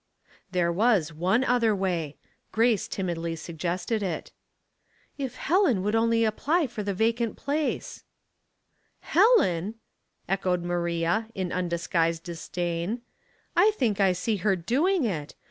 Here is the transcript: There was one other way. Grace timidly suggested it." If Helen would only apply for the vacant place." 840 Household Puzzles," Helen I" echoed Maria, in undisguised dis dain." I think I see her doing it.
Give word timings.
There 0.51 0.71
was 0.71 1.13
one 1.13 1.43
other 1.43 1.75
way. 1.75 2.17
Grace 2.51 2.87
timidly 2.87 3.35
suggested 3.35 4.01
it." 4.01 4.31
If 5.19 5.35
Helen 5.35 5.83
would 5.83 5.93
only 5.93 6.25
apply 6.25 6.65
for 6.65 6.81
the 6.81 6.95
vacant 6.95 7.37
place." 7.37 8.03
840 9.03 9.03
Household 9.03 9.37
Puzzles," 9.37 9.67
Helen 9.69 9.75
I" 10.27 10.33
echoed 10.33 10.63
Maria, 10.63 11.27
in 11.35 11.51
undisguised 11.51 12.23
dis 12.23 12.49
dain." 12.49 13.01
I 13.55 13.69
think 13.77 13.99
I 13.99 14.13
see 14.13 14.37
her 14.37 14.55
doing 14.55 15.03
it. 15.03 15.35